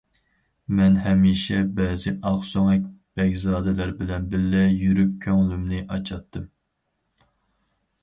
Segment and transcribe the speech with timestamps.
[0.77, 2.89] مەن ھەمىشە بەزى ئاقسۆڭەك
[3.21, 6.53] بەگزادىلەر بىلەن بىللە يۈرۈپ كۆڭلۈمنى ئاچاتتىم.